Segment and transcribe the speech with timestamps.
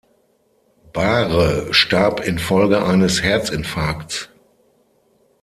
[0.93, 4.29] Bahre starb infolge eines Herzinfarkts.